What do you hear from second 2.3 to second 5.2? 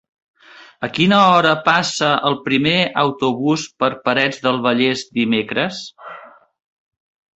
primer autobús per Parets del Vallès